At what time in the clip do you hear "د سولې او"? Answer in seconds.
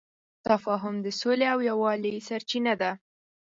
1.05-1.59